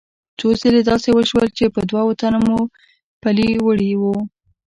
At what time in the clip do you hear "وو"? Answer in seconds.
4.01-4.17